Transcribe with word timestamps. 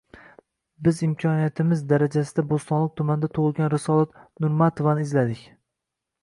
Biz 0.85 1.01
imkoniyatimiz 1.07 1.83
darajasida 1.91 2.45
Bo‘stonliq 2.53 2.97
tumanida 3.03 3.29
tug‘ilgan 3.39 3.71
Risolat 3.75 4.19
Nurmatovani 4.47 5.07
izladik. 5.11 5.47